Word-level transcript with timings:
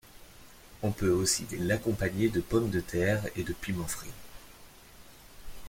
On 0.81 0.89
peut 0.91 1.11
aussi 1.11 1.45
l'accompagner 1.59 2.27
de 2.29 2.41
pommes 2.41 2.71
de 2.71 2.79
terre 2.79 3.23
et 3.35 3.43
de 3.43 3.53
piments 3.53 3.85
frits. 3.85 4.09